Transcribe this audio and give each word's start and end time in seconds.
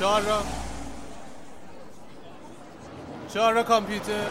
چهار 0.00 0.22
را. 0.22 0.42
چهار 3.34 3.54
را 3.54 3.62
کامپیوتر. 3.62 4.26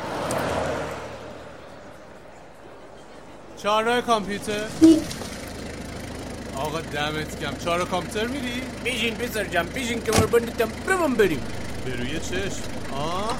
چهار 3.57 3.83
را 3.83 4.01
کامپیوتر. 4.01 4.63
آقا 6.55 6.81
دمت 6.81 7.39
کم 7.39 7.57
چهار 7.57 7.79
را 7.79 7.85
کامپیوتر 7.85 8.27
میری؟ 8.27 8.61
بیشین 8.83 9.15
پسر 9.15 9.43
جم 9.43 9.63
بیشین 9.63 10.01
کمر 10.01 10.25
بندتم 10.25 10.69
برم 10.87 11.13
بریم 11.13 11.41
به 11.85 11.95
روی 11.95 12.19
چشم. 12.19 12.61
آه, 12.93 13.29
آه. 13.29 13.37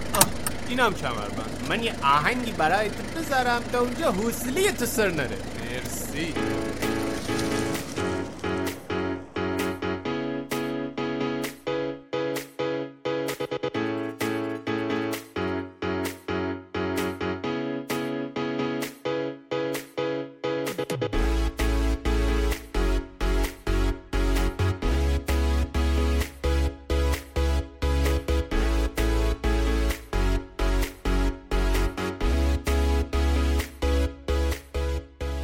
اینم 0.67 0.93
کمربند. 0.93 1.65
من 1.69 1.83
یه 1.83 1.93
آهنگی 2.03 2.51
برای 2.51 2.89
تو 2.89 3.19
بذارم 3.19 3.63
تا 3.71 3.79
اونجا 3.79 4.11
حوصله 4.11 4.71
تو 4.71 4.85
سر 4.85 5.09
نره. 5.09 5.37
مرسی. 5.59 6.33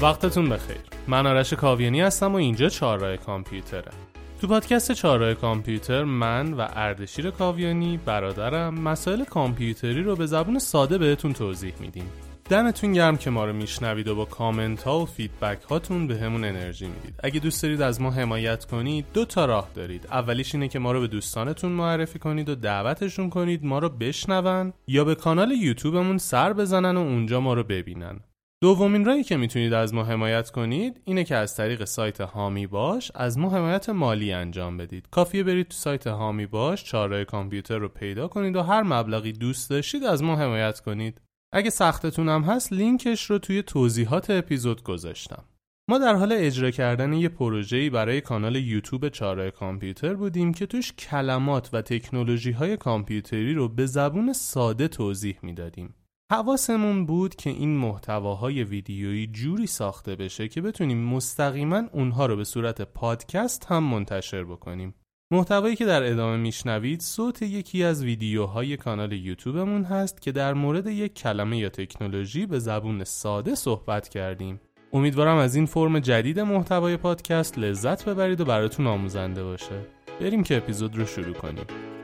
وقتتون 0.02 0.49
بخیر. 0.49 0.77
من 1.08 1.27
آرش 1.27 1.54
کاویانی 1.54 2.02
هستم 2.02 2.31
و 2.31 2.36
اینجا 2.36 2.70
چهارراه 2.70 3.17
کامپیوتره. 3.17 3.91
تو 4.41 4.48
پادکست 4.48 4.92
چهارراه 4.92 5.33
کامپیوتر 5.33 6.03
من 6.03 6.53
و 6.53 6.67
اردشیر 6.75 7.31
کاویانی 7.31 8.00
برادرم 8.06 8.73
مسائل 8.73 9.23
کامپیوتری 9.23 10.03
رو 10.03 10.16
به 10.16 10.25
زبون 10.25 10.59
ساده 10.59 10.97
بهتون 10.97 11.34
توضیح 11.34 11.73
میدیم. 11.80 12.09
دمتون 12.50 12.94
گرم 12.94 13.17
که 13.17 13.30
ما 13.30 13.45
رو 13.45 13.53
میشنوید 13.53 14.08
و 14.08 14.16
با 14.16 14.25
کامنت 14.25 14.84
ها 14.84 15.00
و 15.00 15.06
feedback 15.05 15.61
هاتون 15.61 16.08
بهمون 16.08 16.44
انرژی 16.44 16.86
می‌دید. 16.86 17.16
اگه 17.23 17.39
دوست 17.39 17.64
دارید 17.64 17.81
از 17.81 18.02
ما 18.02 18.12
حمایت 18.12 18.66
کنید 18.66 19.06
دو 19.14 19.25
تا 19.25 19.45
راه 19.45 19.69
دارید. 19.75 20.08
اولیش 20.12 20.56
اینه 20.56 20.67
که 20.67 20.80
ما 20.80 20.91
رو 20.91 21.02
به 21.02 21.08
دوستانتون 21.08 21.72
معرفی 21.72 22.19
کنید 22.19 22.50
و 22.50 22.56
دعوتشون 22.56 23.30
کنید 23.30 23.66
ما 23.66 23.80
رو 23.80 23.89
بشنون 23.89 24.73
یا 24.88 25.03
به 25.03 25.16
کانال 25.16 25.52
یوتیوبمون 25.52 26.17
سر 26.17 26.53
بزنن 26.53 26.97
و 26.97 27.00
اونجا 27.00 27.39
ما 27.39 27.53
رو 27.53 27.64
ببینن. 27.64 28.19
دومین 28.61 29.06
راهی 29.06 29.23
که 29.23 29.38
می‌تونید 29.38 29.73
از 29.73 29.94
ما 29.94 30.03
حمایت 30.03 30.50
کنید 30.50 31.02
اینه 31.06 31.23
که 31.23 31.36
از 31.36 31.56
طریق 31.56 31.84
سایت 31.84 32.22
هامی 32.22 32.67
باش 32.67 33.12
از 33.16 33.38
ما 33.38 33.50
حمایت 33.50 33.89
مالی 33.89 34.34
انجام 34.34 34.78
بدید. 34.78 35.08
کافیه 35.12 35.44
برید 35.44 35.67
تو 35.67 35.73
سایت 35.73 36.08
هامی 36.08 36.45
باش 36.45 36.84
چاره 36.84 37.25
کامپیوتر 37.25 37.78
رو 37.78 37.88
پیدا 37.88 38.28
کنید 38.28 38.56
و 38.56 38.62
هر 38.62 38.84
مبلغی 38.84 39.31
دوست 39.31 39.70
داشتید 39.70 40.03
از 40.03 40.23
ما 40.23 40.36
حمایت 40.36 40.80
کنید. 40.80 41.22
اگه 41.53 41.70
سختتون 41.70 42.30
هم 42.30 42.42
هست 42.42 42.73
لینکش 42.73 43.30
رو 43.30 43.38
توی 43.38 43.64
توضیحات 43.64 44.30
اپیزود 44.30 44.84
گذاشتم. 44.84 45.44
ما 45.90 45.97
در 45.97 46.16
حال 46.16 46.31
اجرا 46.31 46.72
کردن 46.72 47.14
یه 47.14 47.30
پروژه‌ای 47.30 47.90
برای 47.90 48.22
کانال 48.22 48.56
یوتیوب 48.56 49.09
چاره 49.09 49.52
کامپیوتر 49.52 50.14
بودیم 50.14 50.53
که 50.53 50.66
توش 50.66 50.94
کلمات 50.94 51.69
و 51.73 51.81
تکنولوژی 51.81 52.52
های 52.52 52.78
کامپیوتری 52.78 53.53
رو 53.53 53.69
به 53.69 53.86
زبون 53.86 54.34
ساده 54.34 54.88
توضیح 54.88 55.38
می‌دادیم. 55.42 55.95
حواسمون 56.31 57.06
بود 57.06 57.36
که 57.36 57.50
این 57.50 57.78
محتواهای 57.78 58.64
ویدیویی 58.64 59.28
جوری 59.28 59.68
ساخته 59.68 60.16
بشه 60.16 60.48
که 60.48 60.62
بتونیم 60.62 60.98
مستقیما 60.98 61.84
اونها 61.92 62.26
رو 62.26 62.36
به 62.36 62.44
صورت 62.44 62.81
پادکست 62.81 63.66
هم 63.66 63.84
منتشر 63.84 64.44
بکنیم. 64.44 64.96
محتوایی 65.31 65.76
که 65.76 65.86
در 65.86 66.03
ادامه 66.03 66.38
میشنوید 66.38 67.02
صوت 67.02 67.42
یکی 67.42 67.84
از 67.84 68.03
ویدیوهای 68.03 68.78
کانال 68.78 69.12
یوتیوبمون 69.12 69.84
هست 69.84 70.22
که 70.22 70.31
در 70.31 70.53
مورد 70.53 70.88
یک 70.88 71.14
کلمه 71.14 71.58
یا 71.58 71.69
تکنولوژی 71.69 72.46
به 72.46 72.59
زبون 72.59 73.03
ساده 73.03 73.56
صحبت 73.56 74.09
کردیم. 74.09 74.62
امیدوارم 74.94 75.38
از 75.38 75.56
این 75.56 75.66
فرم 75.66 76.00
جدید 76.00 76.40
محتوای 76.40 76.97
پادکست 76.97 77.59
لذت 77.59 78.09
ببرید 78.09 78.41
و 78.41 78.46
براتون 78.46 78.88
آموزنده 78.88 79.44
باشه. 79.44 79.85
بریم 80.22 80.44
که 80.44 80.58
اپیزود 80.58 80.96
رو 80.96 81.06
شروع 81.06 81.34
کنیم. 81.34 81.94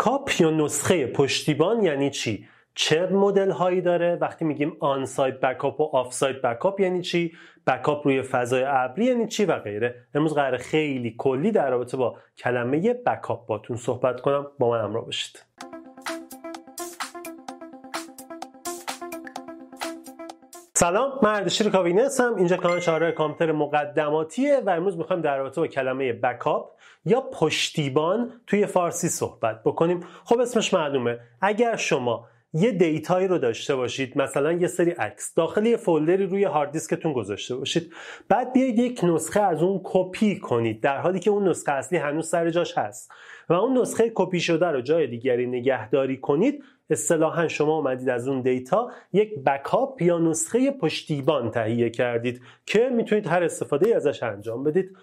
backup 0.00 0.40
یا 0.40 0.50
نسخه 0.50 1.06
پشتیبان 1.06 1.82
یعنی 1.82 2.10
چی؟ 2.10 2.48
چه 2.74 3.06
مدل 3.06 3.50
هایی 3.50 3.80
داره؟ 3.80 4.18
وقتی 4.20 4.44
میگیم 4.44 4.76
on-site 4.80 5.40
backup 5.40 5.80
و 5.80 5.96
off-site 5.96 6.42
backup 6.42 6.80
یعنی 6.80 7.02
چی؟ 7.02 7.32
backup 7.66 8.06
روی 8.06 8.22
فضای 8.22 8.64
ابری 8.66 9.04
یعنی 9.04 9.26
چی 9.26 9.44
و 9.44 9.58
غیره. 9.58 9.94
امروز 10.14 10.34
قراره 10.34 10.56
خیلی 10.56 11.14
کلی 11.18 11.50
در 11.52 11.70
رابطه 11.70 11.96
با 11.96 12.16
کلمه 12.38 12.94
backup 12.94 13.46
باتون 13.46 13.76
صحبت 13.76 14.20
کنم. 14.20 14.46
با 14.58 14.70
من 14.70 14.84
همراه 14.84 15.04
باشید. 15.04 15.44
سلام 20.80 21.18
من 21.22 21.34
اردشیر 21.34 21.68
کاویانی 21.68 22.00
هستم. 22.00 22.34
اینجا 22.36 22.56
کانال 22.56 22.80
چهارراه 22.80 23.10
کامپیوتر 23.10 23.52
مقدماتیه 23.52 24.60
و 24.66 24.70
امروز 24.70 24.98
می‌خوایم 24.98 25.22
در 25.22 25.38
رابطه 25.38 25.60
با 25.60 25.66
کلمه 25.66 26.12
backup 26.12 26.70
یا 27.04 27.20
پشتیبان 27.20 28.32
توی 28.46 28.66
فارسی 28.66 29.08
صحبت 29.08 29.62
بکنیم. 29.62 30.00
خب 30.24 30.40
اسمش 30.40 30.74
معلومه. 30.74 31.18
اگر 31.40 31.76
شما 31.76 32.26
یه 32.52 32.72
data 32.72 33.09
یی 33.09 33.28
رو 33.28 33.38
داشته 33.38 33.76
باشید 33.76 34.18
مثلا 34.18 34.52
یه 34.52 34.66
سری 34.66 34.90
عکس 34.90 35.34
داخل 35.34 35.66
یه 35.66 35.76
folder 35.76 36.19
ی 36.19 36.26
روی 36.26 36.44
هارد 36.44 36.70
دیسکتون 36.70 37.12
گذاشته 37.12 37.56
باشید. 37.56 37.92
بعد 38.28 38.52
بیاید 38.52 38.78
یک 38.78 39.00
نسخه 39.02 39.40
از 39.40 39.62
اون 39.62 39.80
کپی 39.84 40.38
کنید 40.38 40.82
در 40.82 40.98
حالی 40.98 41.20
که 41.20 41.30
اون 41.30 41.48
نسخه 41.48 41.72
اصلی 41.72 41.98
هنوز 41.98 42.28
سر 42.28 42.50
جاش 42.50 42.78
هست. 42.78 43.12
و 43.48 43.52
اون 43.52 43.78
نسخه 43.78 44.12
کپی 44.14 44.40
شده 44.40 44.66
رو 44.66 44.80
جای 44.80 45.06
دیگری 45.06 45.46
نگهداری 45.46 46.16
کنید. 46.16 46.64
اصطلاحا 46.90 47.48
شما 47.48 47.76
اومدید 47.76 48.08
از 48.08 48.28
اون 48.28 48.40
data 48.40 48.90
یک 49.12 49.38
backup 49.44 50.02
یا 50.02 50.18
نسخه 50.18 50.70
پشتیبان 50.70 51.50
تهیه 51.50 51.90
کردید 51.90 52.40
که 52.66 52.88
می‌تونید 52.88 53.26
هر 53.26 53.42
استفاده 53.42 53.96
ازش 53.96 54.22
انجام 54.22 54.64
بدید. 54.64 54.96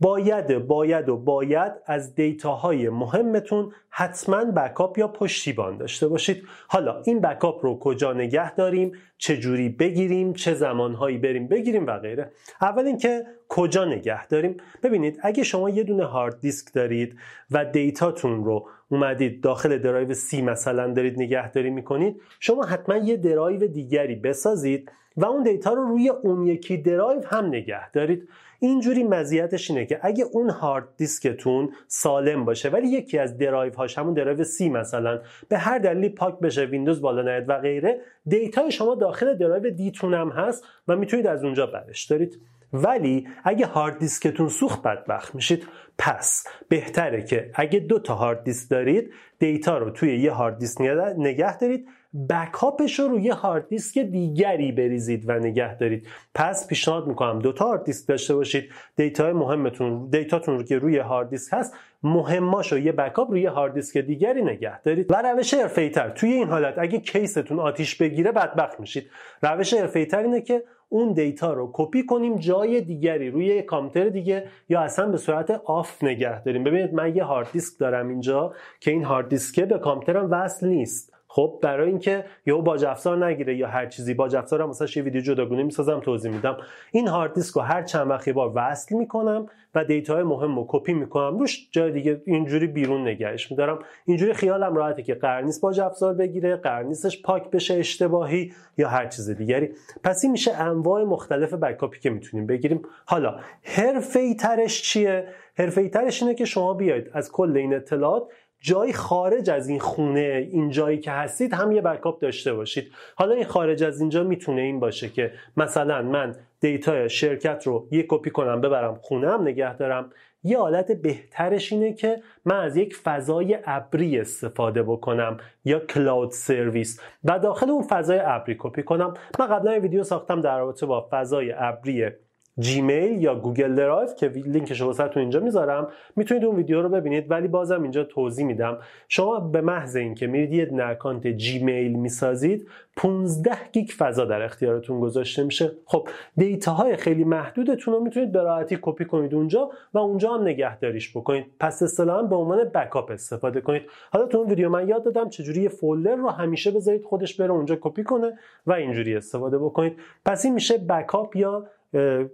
باید 0.00 0.58
باید 0.58 1.08
و 1.08 1.16
باید 1.16 1.72
از 1.86 2.14
data 2.14 2.63
های 2.63 2.88
مهمتون 2.88 3.72
حتما 3.90 4.44
backup 4.44 4.98
یا 4.98 5.08
پشتیبان 5.08 5.76
داشته 5.76 6.08
باشید. 6.08 6.44
حالا 6.68 7.02
این 7.04 7.20
backup 7.20 7.64
رو 7.64 7.78
کجا 7.78 8.12
نگه 8.12 8.54
داریم؟ 8.54 8.92
چه 9.18 9.36
جوری 9.36 9.68
بگیریم؟ 9.68 10.32
چه 10.32 10.54
زمانهایی 10.54 11.18
بریم 11.18 11.48
بگیریم 11.48 11.86
و 11.86 11.98
غیره. 11.98 12.30
اول 12.60 12.86
اینکه 12.86 13.26
کجا 13.48 13.84
نگه 13.84 14.26
داریم؟ 14.26 14.56
ببینید 14.82 15.18
اگه 15.22 15.42
شما 15.42 15.70
یه 15.70 15.82
دونه 15.82 16.04
هارد 16.04 16.40
دیسک 16.40 16.72
دارید 16.74 17.18
و 17.50 17.64
data 17.64 18.10
تون 18.10 18.44
رو 18.44 18.68
اومدید 18.92 19.40
داخل 19.40 19.78
drive 19.78 20.14
C 20.14 20.42
مثلا 20.42 20.92
دارید 20.92 21.20
نگهداری 21.20 21.70
می‌کنید 21.70 22.20
شما 22.40 22.64
حتما 22.64 22.96
یه 22.96 23.16
درایو 23.16 23.66
دیگری 23.66 24.14
بسازید 24.14 24.92
و 25.16 25.24
اون 25.24 25.42
data 25.42 25.72
رو 25.72 25.82
روی 25.82 26.08
اون 26.08 26.46
یکی 26.46 26.76
درایو 26.76 27.26
هم 27.26 27.46
نگه 27.46 27.90
دارید. 27.90 28.28
اینجوری 28.58 29.04
مزیتش 29.04 29.70
اینه 29.70 29.86
که 29.86 30.00
اگه 30.02 30.24
اون 30.32 30.50
هارد 30.50 30.84
دیسکتون 30.96 31.72
سالم 31.86 32.44
باشه 32.44 32.68
ولی 32.68 32.88
یکی 32.88 33.18
از 33.18 33.38
درایو 33.38 33.74
هاش 33.74 33.98
همون 33.98 34.14
drive 34.14 34.44
C 34.44 34.68
مثلا 34.68 35.20
به 35.48 35.58
هر 35.58 35.78
دلیلی 35.78 36.08
پاک 36.08 36.38
بشه 36.38 36.64
ویندوز 36.64 37.00
بالا 37.00 37.22
نیاد 37.22 37.44
و 37.48 37.58
غیره 37.58 38.00
data 38.26 38.70
شما 38.70 38.94
داخل 38.94 39.34
drive 39.34 39.70
D 39.70 39.81
تون 39.81 40.14
هم 40.14 40.28
هست 40.28 40.64
و 40.88 40.96
می‌تونید 40.96 41.26
از 41.26 41.44
اونجا 41.44 41.66
برش 41.66 42.04
دارید. 42.04 42.40
ولی 42.72 43.28
اگه 43.44 43.66
هارد 43.66 43.98
دیسکتون 43.98 44.48
سوخت 44.48 44.82
بدبخت 44.82 45.34
میشید 45.34 45.66
پس 45.98 46.46
بهتره 46.68 47.22
که 47.22 47.50
اگه 47.54 47.78
دو 47.78 47.98
تا 47.98 48.14
هارد 48.14 48.44
دیسک 48.44 48.70
دارید 48.70 49.10
data 49.38 49.78
رو 49.78 49.90
توی 49.90 50.18
یه 50.18 50.32
هارد 50.32 50.58
دیسک 50.58 50.80
نگه 51.18 51.58
دارید 51.58 51.88
backup 52.30 52.81
ش 52.81 52.98
رو 52.98 53.08
روی 53.08 53.28
هارد 53.28 53.68
دیسک 53.68 53.98
دیگری 53.98 54.72
بریزید 54.72 55.28
و 55.28 55.32
نگه 55.32 55.76
دارید. 55.76 56.06
پس 56.34 56.66
پیشنهاد 56.66 57.06
می‌کنم 57.06 57.38
دو 57.38 57.52
تا 57.52 57.64
هارد 57.64 57.84
دیسک 57.84 58.08
داشته 58.08 58.34
باشید. 58.34 58.70
data 58.96 59.32
مهمتون 59.32 60.08
data 60.10 60.37
تون 60.37 60.58
رو 60.58 60.62
که 60.62 60.78
روی 60.78 60.98
هارد 60.98 61.30
دیسک 61.30 61.52
هست 61.52 61.74
مهماش 62.02 62.72
رو 62.72 62.78
یه 62.78 62.92
backup 62.92 63.30
روی 63.30 63.46
هارد 63.46 63.74
دیسک 63.74 63.98
دیگری 63.98 64.42
نگه 64.42 64.82
دارید. 64.82 65.12
و 65.12 65.14
روش 65.14 65.50
بهتر 65.94 66.10
توی 66.10 66.32
این 66.32 66.48
حالت 66.48 66.74
اگه 66.78 66.98
case 66.98 67.33
تون 67.33 67.60
آتیش 67.60 67.94
بگیره 67.96 68.32
بدبخت 68.32 68.80
میشید. 68.80 69.10
روش 69.42 69.70
بهتر 70.10 70.18
اینه 70.18 70.40
که 70.40 70.62
اون 70.92 71.12
data 71.12 71.52
رو 71.52 71.70
کپی 71.72 72.06
کنیم 72.06 72.36
جای 72.36 72.80
دیگری 72.80 73.30
روی 73.30 73.62
کامپیوتر 73.62 74.08
دیگه 74.10 74.44
یا 74.68 74.80
اصلا 74.80 75.08
به 75.08 75.16
صورت 75.16 75.50
off 75.50 76.04
نگه 76.04 76.42
داریم. 76.42 76.64
ببینید 76.64 76.94
من 76.94 77.16
یه 77.16 77.24
هارد 77.24 77.48
دیسک 77.52 77.78
دارم 77.78 78.08
اینجا 78.08 78.52
که 78.80 78.90
این 78.90 79.04
هارد 79.04 79.28
دیسک 79.28 79.60
به 79.60 79.78
کامپیوترم 79.78 80.30
وصل 80.30 80.68
نیست. 80.68 81.11
خب 81.34 81.58
برای 81.62 81.88
اینکه 81.88 82.24
یهو 82.46 82.62
باج 82.62 82.84
افزار 82.84 83.26
نگیره 83.26 83.56
یا 83.56 83.68
هر 83.68 83.86
چیزی 83.86 84.14
باج 84.14 84.36
افزارم 84.36 84.66
واسه 84.66 84.98
یه 84.98 85.02
ویدیو 85.02 85.20
جداگونه 85.20 85.62
می‌سازم 85.62 86.00
توضیح 86.00 86.32
میدم. 86.32 86.56
این 86.90 87.08
هارد 87.08 87.34
دیسک 87.34 87.54
رو 87.54 87.62
هر 87.62 87.82
چند 87.82 88.10
وقت 88.10 88.28
بار 88.28 88.52
وصل 88.54 88.96
می‌کنم 88.96 89.46
و 89.74 89.84
دیتاهای 89.84 90.22
مهم 90.22 90.56
رو 90.56 90.66
کپی 90.68 90.92
می‌کنم. 90.92 91.38
روش 91.38 91.68
جای 91.70 91.92
دیگه 91.92 92.22
اینجوری 92.26 92.66
بیرون 92.66 93.08
نگهش 93.08 93.50
میدارم. 93.50 93.78
اینجوری 94.04 94.32
خیالم 94.32 94.74
راحته 94.74 95.02
که 95.02 95.14
قرار 95.14 95.42
نیست 95.42 95.60
باج 95.60 95.80
افزار 95.80 96.14
بگیره 96.14 96.56
قرار 96.56 96.84
نیستش 96.84 97.22
پاک 97.22 97.50
بشه 97.50 97.74
اشتباهی 97.74 98.52
یا 98.78 98.88
هر 98.88 99.06
چیز 99.06 99.30
دیگری 99.30 99.70
پس 100.04 100.24
این 100.24 100.32
میشه 100.32 100.60
انواع 100.60 101.04
مختلف 101.04 101.54
بکاپی 101.54 102.00
که 102.00 102.10
می‌تونیم 102.10 102.46
بگیریم. 102.46 102.82
حالا 103.06 103.36
حرفه 103.62 104.34
ترش 104.34 104.82
چیه؟ 104.82 105.28
حرفه 105.58 105.88
ترش 105.88 106.22
اینه 106.22 106.34
که 106.34 106.44
شما 106.44 106.74
بیاید 106.74 107.10
از 107.12 107.32
کل 107.32 107.56
این 107.56 107.74
اطلاعات 107.74 108.22
جای 108.62 108.92
خارج 108.92 109.50
از 109.50 109.68
این 109.68 109.78
خونه 109.78 110.48
این 110.52 110.70
جایی 110.70 110.98
که 110.98 111.10
هستید 111.10 111.54
هم 111.54 111.72
یه 111.72 111.80
بکاپ 111.80 112.20
داشته 112.20 112.54
باشید. 112.54 112.92
حالا 113.16 113.34
این 113.34 113.44
خارج 113.44 113.82
از 113.84 114.00
اینجا 114.00 114.24
می‌تونه 114.24 114.60
این 114.62 114.80
باشه 114.80 115.08
که 115.08 115.32
مثلا 115.56 116.02
من 116.02 116.34
data 116.60 117.08
شرکت 117.08 117.66
رو 117.66 117.88
یه 117.90 118.06
کپی 118.08 118.30
کنم 118.30 118.60
ببرم 118.60 118.94
خونم 118.94 119.42
نگه 119.42 119.76
دارم. 119.76 120.10
یه 120.44 120.58
حالت 120.58 120.92
بهترش 120.92 121.72
اینه 121.72 121.92
که 121.92 122.22
من 122.44 122.60
از 122.60 122.76
یک 122.76 122.96
فضای 122.96 123.58
ابری 123.64 124.20
استفاده 124.20 124.82
بکنم 124.82 125.36
یا 125.64 125.78
cloud 125.78 126.30
service 126.30 127.00
و 127.24 127.38
داخل 127.38 127.70
اون 127.70 127.82
فضای 127.82 128.20
ابری 128.24 128.56
کپی 128.58 128.82
کنم. 128.82 129.14
من 129.38 129.46
قبلا 129.46 129.80
ویدیو 129.80 130.04
ساختم 130.04 130.40
در 130.40 130.58
رابطه 130.58 130.86
با 130.86 131.08
فضای 131.10 131.54
ابری 131.56 132.10
Gmail 132.58 133.22
یا 133.22 133.34
Google 133.34 133.74
Drive 133.74 134.08
که 134.14 134.28
لینکش 134.28 134.80
رو 134.80 134.86
واسهتون 134.86 135.20
اینجا 135.20 135.40
می‌ذارم. 135.40 135.88
می‌تونید 136.16 136.44
اون 136.44 136.56
ویدیو 136.56 136.82
رو 136.82 136.88
ببینید 136.88 137.30
ولی 137.30 137.48
بازم 137.48 137.82
اینجا 137.82 138.04
توضیح 138.04 138.46
میدم. 138.46 138.78
شما 139.08 139.40
به 139.40 139.60
محض 139.60 139.96
اینکه 139.96 140.26
میرید 140.26 140.52
یه 140.52 140.84
account 140.84 141.26
Gmail 141.26 141.92
می‌سازید 141.92 142.68
15 142.96 143.50
گیگ 143.72 143.88
فضا 143.98 144.24
در 144.24 144.42
اختیارتون 144.42 145.00
گذاشته 145.00 145.44
میشه. 145.44 145.72
خب 145.84 146.08
data 146.36 146.76
های 146.76 146.96
خیلی 146.96 147.24
محدودتون 147.24 147.94
رو 147.94 148.00
می‌تونید 148.00 148.32
به 148.32 148.42
راحتی 148.42 148.78
کپی 148.82 149.04
کنید 149.04 149.34
اونجا 149.34 149.70
و 149.94 149.98
اونجا 149.98 150.34
هم 150.34 150.42
نگهداریش 150.42 151.16
بکنید. 151.16 151.46
پس 151.60 151.82
اصطلاحا 151.82 152.22
به 152.22 152.36
عنوان 152.36 152.64
backup 152.64 153.10
استفاده 153.10 153.60
کنید. 153.60 153.82
حالا 154.12 154.26
تو 154.26 154.38
اون 154.38 154.48
ویدیو 154.48 154.68
من 154.68 154.88
یاد 154.88 155.04
دادم 155.04 155.28
چجوری 155.28 155.62
یه 155.62 155.68
folder 155.68 156.16
رو 156.16 156.28
همیشه 156.28 156.70
بذارید 156.70 157.04
خودش 157.04 157.40
بره 157.40 157.50
اونجا 157.50 157.78
کپی 157.80 158.02
کنه 158.02 158.38
و 158.66 158.72
اینجوری 158.72 159.16
استفاده 159.16 159.58
بکنید. 159.58 159.96
پس 160.24 160.44
این 160.44 160.54
میشه 160.54 160.78
backup 160.78 161.36
یا 161.36 161.66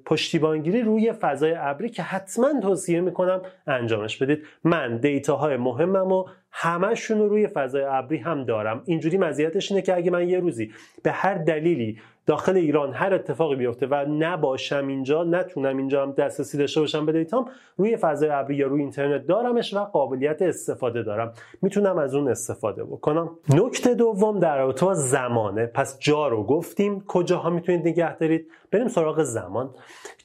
پشتیبانگیری 0.05 0.83
روی 0.83 1.13
فضای 1.13 1.55
ابری 1.59 1.89
که 1.89 2.03
حتما 2.03 2.61
توصیه 2.61 3.01
می‌کنم 3.01 3.43
انجامش 3.67 4.17
بدید. 4.17 4.45
من 4.65 4.97
data 4.97 5.37
های 5.37 5.57
مهمم 5.57 6.13
و 6.13 6.25
همشون 6.51 7.19
رو 7.19 7.29
روی 7.29 7.47
فضای 7.47 7.83
ابری 7.83 8.19
هم 8.19 8.45
دارم. 8.45 8.83
اینجوری 8.85 9.19
مزیتش 9.19 9.73
اینه 9.73 9.83
که 9.83 9.97
اگه 9.97 10.11
من 10.11 10.29
یه 10.29 10.39
روزی 10.39 10.73
به 11.03 11.13
هر 11.13 11.35
دلیلی 11.35 11.99
داخل 12.29 12.57
ایران 12.57 12.93
هر 12.93 13.15
اتفاقی 13.15 13.57
بیفته 13.57 13.87
و 13.87 14.05
نباشم 14.09 14.89
اینجا 14.89 15.25
نتونم 15.25 15.77
اینجا 15.77 16.03
هم 16.03 16.13
دسترسی 16.13 16.59
داشته 16.59 16.81
باشم 16.81 17.07
به 17.07 17.13
دیتام 17.13 17.51
روی 17.77 17.97
فضای 17.97 18.29
ابری 18.29 18.57
یا 18.57 18.67
روی 18.67 18.81
اینترنت 18.81 19.27
دارمش 19.27 19.75
و 19.75 19.79
قابلیت 19.79 20.43
استفاده 20.43 21.03
دارم. 21.03 21.33
می‌تونم 21.63 21.99
از 21.99 22.15
اون 22.15 22.29
استفاده 22.29 22.85
بکنم. 22.85 23.31
نکته 23.55 23.95
دوم 23.95 24.39
در 24.39 24.59
رابطه 24.59 24.87
با 24.87 24.95
زمانه. 24.95 25.67
پس 25.67 25.99
جا 25.99 26.29
رو 26.29 26.45
گفتیم. 26.45 27.05
کجاها 27.07 27.51
می‌تونید 27.51 27.89
نگه 27.89 28.17
دارید؟ 28.17 28.51
بریم 28.73 28.89
سراغ 28.89 29.23
زمان. 29.23 29.71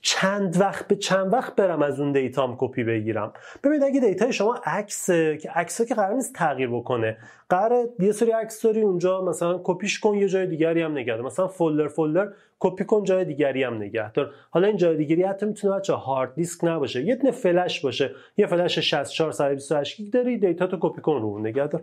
چند 0.01 0.61
وقت 0.61 0.87
به 0.87 0.95
چند 0.95 1.33
وقت 1.33 1.55
برم 1.55 1.81
از 1.81 1.99
اون 1.99 2.11
دیتام 2.11 2.55
کپی 2.57 2.83
بگیرم؟ 2.83 3.33
ببینید 3.63 3.83
اگه 3.83 3.99
data 3.99 4.26
ی 4.26 4.33
شما 4.33 4.59
عکس 4.65 5.11
که 5.11 5.51
عکس 5.55 5.81
که 5.81 5.95
قرار 5.95 6.13
نیست 6.13 6.35
تغییر 6.35 6.69
بکنه 6.69 7.17
قرار 7.49 7.89
یه 7.99 8.11
سری 8.11 8.31
عکس 8.31 8.61
داری 8.61 8.81
اونجا 8.81 9.21
مثلا 9.21 9.61
کپیش 9.63 9.99
کن 9.99 10.15
یه 10.15 10.27
جای 10.27 10.47
دیگری 10.47 10.81
هم 10.81 10.91
نگه 10.91 11.21
مثلا 11.21 11.47
folder 11.47 11.87
folder 11.95 12.33
کپی 12.63 12.83
کن 12.83 13.03
جای 13.03 13.25
دیگری 13.25 13.63
هم 13.63 13.73
نگه 13.73 14.11
دار. 14.11 14.31
حالا 14.49 14.67
این 14.67 14.77
جای 14.77 14.97
دیگری 14.97 15.23
حتی 15.23 15.45
می‌تونه 15.45 15.75
بچه‌ها 15.75 15.93
هارد 15.93 16.35
دیسک 16.35 16.63
نباشه. 16.63 17.03
یه 17.03 17.15
دونه 17.15 17.31
فلش 17.31 17.81
باشه. 17.81 18.11
یه 18.37 18.47
فلش 18.47 18.79
64 18.79 19.31
128 19.31 19.97
گیگ 19.97 20.13
داری 20.13 20.37
data 20.37 20.67
تو 20.67 20.77
کپی 20.79 21.01
کن 21.01 21.21
رو 21.21 21.39
نگه 21.39 21.67
دار. 21.67 21.81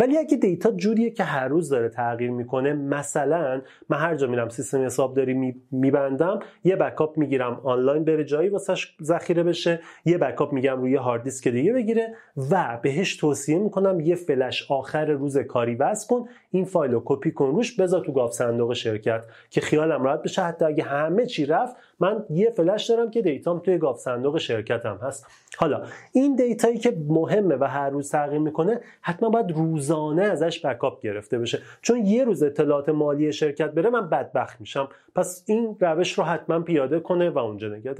ولی 0.00 0.18
اگه 0.18 0.36
data 0.36 0.70
جوریه 0.70 1.10
که 1.10 1.24
هر 1.24 1.48
روز 1.48 1.68
داره 1.68 1.88
تغییر 1.88 2.30
می‌کنه 2.30 2.72
مثلا 2.72 3.60
من 3.88 3.98
هر 3.98 4.16
جا 4.16 4.26
میرم 4.26 4.48
سیستم 4.48 4.84
حسابداری 4.84 5.54
میبندم 5.70 6.40
یه 6.64 6.76
backup 6.76 7.18
می‌گیرم 7.18 7.60
آنلاین 7.64 8.04
بره 8.04 8.24
جایی 8.24 8.48
واسش 8.48 8.96
ذخیره 9.02 9.42
بشه 9.42 9.80
یه 10.04 10.18
backup 10.18 10.52
میگم 10.52 10.80
روی 10.80 10.94
هارد 10.94 11.22
دیسک 11.22 11.48
دیگه 11.48 11.72
بگیره 11.72 12.14
و 12.50 12.78
بهش 12.82 13.16
توصیه 13.16 13.58
می‌کنم 13.58 14.00
یه 14.00 14.14
فلش 14.14 14.70
آخر 14.70 15.04
روز 15.04 15.38
کاری 15.38 15.74
وصل 15.74 16.08
کن 16.08 16.28
این 16.50 16.64
فایل 16.64 16.92
رو 16.92 17.02
کپی 17.04 17.30
کن 17.30 17.46
روش 17.46 17.76
بذار 17.76 18.04
تو 18.04 18.12
گاوصندوق 18.12 18.72
شرکت 18.72 19.24
که 19.50 19.60
خیالم 19.60 20.02
راحت 20.02 20.21
بشه. 20.22 20.42
حتی 20.42 20.64
اگه 20.64 20.84
همه 20.84 21.26
چی 21.26 21.46
رفت 21.46 21.76
من 22.00 22.24
یه 22.30 22.50
فلش 22.50 22.90
دارم 22.90 23.10
که 23.10 23.22
data 23.22 23.51
م 23.51 23.58
توی 23.58 23.78
گاوصندوق 23.78 24.38
شرکتم 24.38 24.98
هست. 25.02 25.26
حالا 25.58 25.82
این 26.12 26.36
data 26.36 26.64
یی 26.64 26.78
که 26.78 26.96
مهمه 27.08 27.56
و 27.60 27.64
هر 27.64 27.90
روز 27.90 28.10
تغییر 28.10 28.40
می‌کنه 28.40 28.80
حتما 29.00 29.28
باید 29.28 29.50
روزانه 29.50 30.22
ازش 30.22 30.66
backup 30.66 31.00
گرفته 31.00 31.38
بشه. 31.38 31.58
چون 31.82 32.06
یه 32.06 32.24
روز 32.24 32.42
اطلاعات 32.42 32.88
مالی 32.88 33.32
شرکت 33.32 33.70
بره 33.70 33.90
من 33.90 34.08
بدبخت 34.08 34.60
میشم. 34.60 34.88
پس 35.14 35.44
این 35.46 35.76
روش 35.80 36.12
رو 36.12 36.24
حتما 36.24 36.60
پیاده 36.60 37.00
کنه 37.00 37.30
و 37.30 37.38
اونجا 37.38 37.68
نگه 37.68 37.94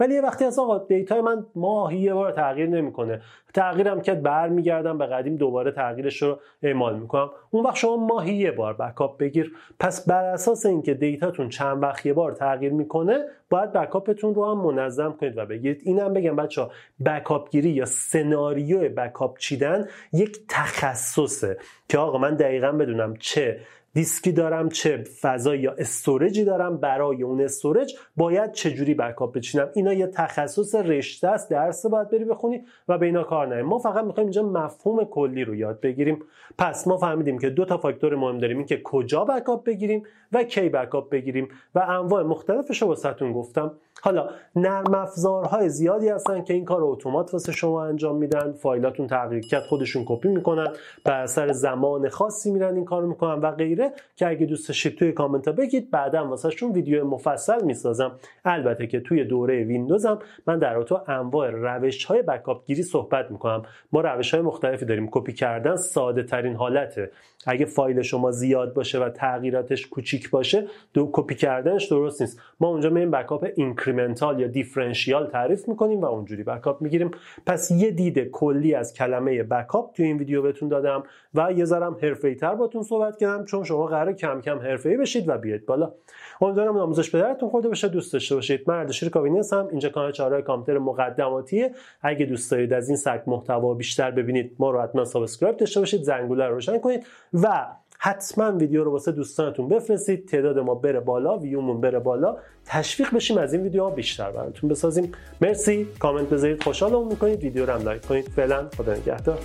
ولی 0.00 0.14
یه 0.14 0.20
وقتی 0.20 0.44
از 0.44 0.58
آقا 0.58 0.78
data 0.78 1.12
ی 1.12 1.20
من 1.20 1.46
ماهی 1.54 1.98
یه 1.98 2.14
بار 2.14 2.32
تغییر 2.32 2.68
نمی‌کنه. 2.68 3.22
تغییرم 3.54 4.00
که 4.00 4.14
برمیگردم 4.14 4.98
به 4.98 5.06
قدیم 5.06 5.36
دوباره 5.36 5.70
تغییرش 5.70 6.22
رو 6.22 6.38
اعمال 6.62 6.98
می‌کنم. 6.98 7.30
اون 7.50 7.64
وقت 7.64 7.76
شما 7.76 7.96
ماهی 7.96 8.34
یه 8.34 8.50
بار 8.50 8.74
backup 8.74 9.18
بگیر. 9.18 9.52
پس 9.80 10.08
بر 10.08 10.24
اساس 10.24 10.66
اینکه 10.66 10.94
data 10.94 11.25
تون 11.25 11.48
چند 11.48 11.67
وقت 11.74 12.06
یه 12.06 12.12
بار 12.12 12.32
تغییر 12.32 12.72
می‌کنه 12.72 13.24
باید 13.50 13.72
backup 13.72 14.13
تون 14.13 14.34
رو 14.34 14.44
هم 14.50 14.58
منظم 14.58 15.12
کنید 15.12 15.38
و 15.38 15.46
بگیرید 15.46 15.82
اینم 15.84 16.14
بگم 16.14 16.36
بچه‌ها 16.36 16.66
backup 17.06 17.50
گیری 17.50 17.70
یا 17.70 17.84
سناریو 17.84 18.88
backup 18.88 19.38
چیدن 19.38 19.88
یک 20.12 20.38
تخصصه 20.48 21.58
که 21.88 21.98
آقا 21.98 22.18
من 22.18 22.34
دقیقا 22.34 22.72
بدونم 22.72 23.16
چه 23.16 23.60
دیسکی 23.94 24.32
دارم 24.32 24.68
چه 24.68 25.04
فضا 25.20 25.54
یا 25.54 25.74
storage 25.78 26.36
ی 26.36 26.44
دارم 26.44 26.76
برای 26.76 27.22
اون 27.22 27.40
storage 27.40 27.94
باید 28.16 28.52
چجوری 28.52 28.94
backup 28.94 29.36
بچینم؟ 29.36 29.68
اینا 29.74 29.92
یه 29.92 30.06
تخصص 30.06 30.74
رشته 30.74 31.28
است 31.28 31.50
درس 31.50 31.86
باید 31.86 32.10
بری 32.10 32.24
بخونی 32.24 32.62
و 32.88 32.98
به 32.98 33.06
اینا 33.06 33.22
کار 33.22 33.46
نهیم 33.46 33.66
ما 33.66 33.78
فقط 33.78 34.04
می‌خوایم 34.04 34.26
اینجا 34.26 34.42
مفهوم 34.42 35.04
کلی 35.04 35.44
رو 35.44 35.54
یاد 35.54 35.80
بگیریم. 35.80 36.22
پس 36.58 36.86
ما 36.86 36.96
فهمیدیم 36.96 37.38
که 37.38 37.50
دو 37.50 37.64
تا 37.64 37.78
فاکتور 37.78 38.16
مهم 38.16 38.38
داریم 38.38 38.56
این 38.56 38.66
که 38.66 38.80
کجا 38.84 39.24
بکاپ 39.24 39.64
بگیریم 39.64 40.02
و 40.32 40.42
کی 40.42 40.68
بکاپ 40.68 41.10
بگیریم 41.10 41.48
و 41.74 41.78
انواع 41.78 42.22
مختلفش 42.22 42.82
رو 42.82 42.88
واسهتون 42.88 43.32
گفتم. 43.32 43.72
حالا 44.02 44.28
نرم 44.56 44.94
افزارهای 44.94 45.68
زیادی 45.68 46.08
هستن 46.08 46.44
که 46.44 46.54
این 46.54 46.64
کار 46.64 46.84
اتومات 46.84 47.32
واسه 47.32 47.52
شما 47.52 47.84
انجام 47.84 48.16
میدن 48.16 48.52
فایلاتون 48.52 49.06
تغییر 49.06 49.42
کرد 49.42 49.62
خودشون 49.62 50.04
کپی 50.06 50.28
می‌کنن 50.28 50.72
بر 51.04 51.22
اثر 51.22 51.52
زمان 51.52 52.08
خاصی 52.08 52.50
میرن 52.50 52.74
این 52.74 52.84
کارو 52.84 53.08
می‌کنن 53.08 53.40
و 53.40 53.50
غیره. 53.50 53.77
که 54.16 54.28
اگه 54.28 54.46
دوست 54.46 54.68
داشتید 54.68 54.98
توی 54.98 55.12
کامنت 55.12 55.48
ها 55.48 55.52
بگید 55.54 55.90
بعدا 55.90 56.28
واسهشون 56.28 56.72
ویدیو 56.72 57.04
مفصل 57.04 57.64
می‌سازم. 57.64 58.12
البته 58.44 58.86
که 58.86 59.00
توی 59.00 59.24
دوره 59.24 59.64
ویندوزم 59.64 60.18
من 60.46 60.58
در 60.58 60.82
تو 60.82 61.00
انواع 61.06 61.50
روش 61.50 62.04
های 62.04 62.22
backup 62.22 62.66
گیری 62.66 62.82
صحبت 62.82 63.30
می‌کنم. 63.30 63.62
ما 63.92 64.00
روش 64.00 64.34
های 64.34 64.42
مختلفی 64.42 64.84
داریم. 64.84 65.08
کپی 65.10 65.32
کردن 65.32 65.76
ساده 65.76 66.22
ترین 66.22 66.54
حالته. 66.54 67.10
اگه 67.46 67.64
فایل 67.64 68.02
شما 68.02 68.30
زیاد 68.30 68.74
باشه 68.74 68.98
و 68.98 69.08
تغییراتش 69.08 69.86
کوچیک 69.86 70.30
باشه 70.30 70.66
دو 70.94 71.10
کپی 71.12 71.34
کردنش 71.34 71.86
درست 71.86 72.20
نیست. 72.20 72.40
ما 72.60 72.68
اونجا 72.68 72.90
میایم 72.90 73.10
backup 73.10 73.46
incremental 73.56 74.40
یا 74.40 74.46
differential 74.46 75.26
تعریف 75.26 75.68
می‌کنیم 75.68 76.00
و 76.00 76.04
اونجوری 76.04 76.42
backup 76.42 76.82
می‌گیریم. 76.82 77.10
پس 77.46 77.70
یه 77.70 77.90
دید 77.90 78.18
کلی 78.30 78.74
از 78.74 78.94
کلمه 78.94 79.42
backup 79.42 79.94
تو 79.94 80.02
این 80.02 80.18
ویدیو 80.18 80.42
بهتون 80.42 80.68
دادم 80.68 81.02
و 81.34 81.52
یه 81.52 81.64
ذرم 81.64 81.96
حرفه‌ای‌تر 82.02 82.54
باتون 82.54 82.82
صحبت 82.82 83.16
کردم 83.16 83.44
چون 83.44 83.64
شما 83.68 83.86
قرار 83.86 84.12
کم 84.12 84.40
کم 84.40 84.58
حرفه‌ای 84.58 84.96
بشید 84.96 85.28
و 85.28 85.38
بیاید 85.38 85.66
بالا. 85.66 85.92
امیدوارم 86.40 86.76
آموزش 86.76 87.10
به 87.10 87.18
دردتون 87.18 87.48
خورده 87.48 87.68
باشه 87.68 87.88
دوست 87.88 88.12
داشته 88.12 88.34
باشید. 88.34 88.60
من 88.66 88.74
اردشیر 88.74 89.08
کاوینی 89.08 89.38
هستم 89.38 89.68
اینجا 89.70 89.88
کانال 89.88 90.12
چهارراه 90.12 90.40
کامپیوتر 90.40 90.80
مقدماتیه. 90.80 91.74
اگه 92.02 92.26
دوست 92.26 92.50
دارید 92.50 92.72
از 92.72 92.88
این 92.88 92.96
سبک 92.96 93.20
محتوا 93.26 93.74
بیشتر 93.74 94.10
ببینید 94.10 94.56
ما 94.58 94.70
رو 94.70 94.80
حتما 94.80 95.04
subscribe 95.04 95.56
داشته 95.56 95.80
باشید 95.80 96.02
زنگوله 96.02 96.46
رو 96.46 96.54
روشن 96.54 96.78
کنید 96.78 97.06
و 97.32 97.66
حتما 97.98 98.52
ویدیو 98.52 98.84
رو 98.84 98.90
واسه 98.92 99.12
دوستانتون 99.12 99.68
بفرستید. 99.68 100.28
تعداد 100.28 100.58
ما 100.58 100.74
بره 100.74 101.00
بالا 101.00 101.38
ویومون 101.38 101.80
بره 101.80 101.98
بالا. 101.98 102.36
تشویق 102.64 103.14
بشیم 103.14 103.38
از 103.38 103.54
این 103.54 103.62
ویدیوها 103.62 103.90
بیشتر 103.90 104.30
براتون 104.30 104.70
بسازیم. 104.70 105.12
مرسی. 105.40 105.88
کامنت 105.98 106.30
بذارید. 106.30 106.62
خوشحالمون 106.62 107.08
می‌کنید. 107.08 107.42
ویدیو 107.42 107.66
رو 107.66 107.72
هم 107.72 107.82
لایک 107.82 108.06
کنید. 108.06 108.28
فعلا 108.28 108.68
خدا 108.76 108.94
نگهدار. 108.94 109.38